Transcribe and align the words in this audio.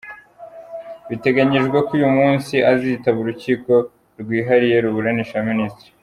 Biteganyijwe 1.09 1.77
ko 1.87 1.89
uyu 1.97 2.11
muyobozi 2.13 2.57
azitaba 2.71 3.17
urukiko 3.21 3.71
rwihariye 4.21 4.77
ruburanisha 4.83 5.33
abaminisitiri. 5.37 5.91